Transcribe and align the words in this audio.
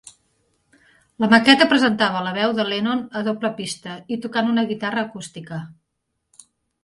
La 1.23 1.27
maqueta 1.33 1.67
presentava 1.73 2.23
la 2.27 2.31
veu 2.37 2.55
de 2.59 2.65
Lennon 2.69 3.03
a 3.19 3.21
doble 3.27 3.51
pista 3.59 3.97
i 4.15 4.19
tocant 4.23 4.49
una 4.53 4.63
guitarra 4.71 5.03
acústica. 5.09 5.63